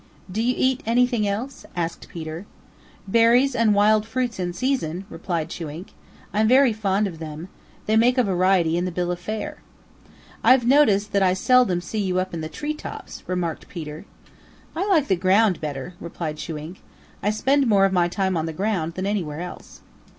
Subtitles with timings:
[0.31, 2.47] "Do you eat anything else?" asked Peter.
[3.07, 5.89] "Berries and wild fruits in season," replied Chewink.
[6.33, 7.49] "I'm very fond of them.
[7.85, 9.61] They make a variety in the bill of fare."
[10.43, 14.05] "I've noticed that I seldom see you up in the tree tops," remarked Peter.
[14.75, 16.77] "I like the ground better," replied Chewink.
[17.21, 19.81] "I spend more of my time on the ground than anywhere else."